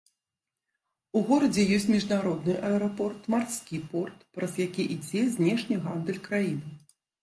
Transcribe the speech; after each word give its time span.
У 1.19 1.21
горадзе 1.27 1.65
ёсць 1.75 1.85
міжнародны 1.95 2.57
аэрапорт, 2.71 3.21
марскі 3.37 3.85
порт, 3.95 4.19
праз 4.41 4.51
які 4.67 4.91
ідзе 5.01 5.21
знешні 5.39 5.83
гандаль 5.89 6.25
краіны. 6.31 6.79